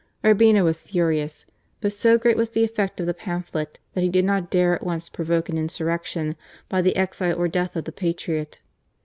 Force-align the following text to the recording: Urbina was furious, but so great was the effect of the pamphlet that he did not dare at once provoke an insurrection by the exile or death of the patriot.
Urbina 0.23 0.63
was 0.63 0.81
furious, 0.81 1.45
but 1.79 1.93
so 1.93 2.17
great 2.17 2.35
was 2.35 2.49
the 2.49 2.63
effect 2.63 2.99
of 2.99 3.05
the 3.05 3.13
pamphlet 3.13 3.77
that 3.93 4.01
he 4.01 4.09
did 4.09 4.25
not 4.25 4.49
dare 4.49 4.73
at 4.73 4.83
once 4.83 5.09
provoke 5.09 5.47
an 5.47 5.59
insurrection 5.59 6.35
by 6.69 6.81
the 6.81 6.95
exile 6.95 7.37
or 7.37 7.47
death 7.47 7.75
of 7.75 7.83
the 7.83 7.91
patriot. 7.91 8.61